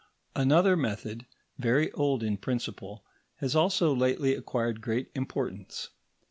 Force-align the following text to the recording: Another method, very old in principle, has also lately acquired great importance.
Another 0.35 0.75
method, 0.75 1.27
very 1.59 1.91
old 1.91 2.23
in 2.23 2.35
principle, 2.37 3.05
has 3.35 3.55
also 3.55 3.93
lately 3.95 4.33
acquired 4.33 4.81
great 4.81 5.11
importance. 5.13 5.89